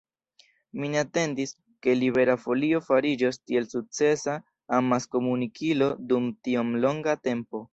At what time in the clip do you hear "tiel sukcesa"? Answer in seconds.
3.43-4.39